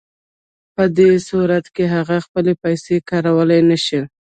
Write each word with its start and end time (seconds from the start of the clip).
په 0.75 0.83
دې 0.97 1.11
صورت 1.27 1.65
کې 1.75 1.85
هغه 1.95 2.17
خپلې 2.25 2.53
پیسې 2.63 2.95
کارولی 3.09 3.61
نشي 3.69 4.01